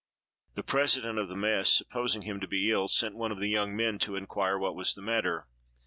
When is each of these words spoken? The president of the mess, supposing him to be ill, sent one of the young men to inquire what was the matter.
The 0.55 0.63
president 0.63 1.19
of 1.19 1.29
the 1.29 1.35
mess, 1.35 1.69
supposing 1.71 2.23
him 2.23 2.39
to 2.39 2.47
be 2.47 2.71
ill, 2.71 2.87
sent 2.87 3.15
one 3.15 3.31
of 3.31 3.39
the 3.39 3.49
young 3.49 3.75
men 3.75 3.99
to 3.99 4.15
inquire 4.15 4.57
what 4.57 4.75
was 4.75 4.95
the 4.95 5.01
matter. 5.03 5.45